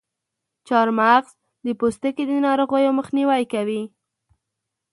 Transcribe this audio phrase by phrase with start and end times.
[0.67, 1.29] چارمغز
[1.65, 3.83] د پوستکي د ناروغیو مخنیوی کوي.